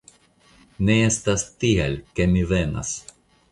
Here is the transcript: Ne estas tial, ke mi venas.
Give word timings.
Ne 0.87 0.95
estas 1.09 1.45
tial, 1.65 1.99
ke 2.19 2.29
mi 2.35 2.43
venas. 2.57 2.95